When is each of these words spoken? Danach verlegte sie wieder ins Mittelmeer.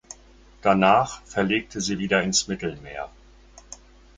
Danach 0.63 1.21
verlegte 1.27 1.79
sie 1.79 1.99
wieder 1.99 2.23
ins 2.23 2.47
Mittelmeer. 2.47 3.11